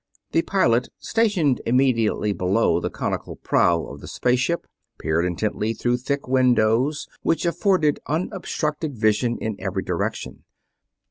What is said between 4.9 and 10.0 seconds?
peered intently through thick windows which afforded unobstructed vision in every